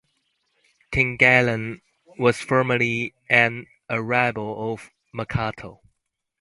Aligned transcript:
Tangalan 0.91 1.81
was 2.17 2.41
formerly 2.41 3.13
an 3.29 3.67
"arrabal" 3.87 4.73
of 4.73 4.89
Makato. 5.15 5.79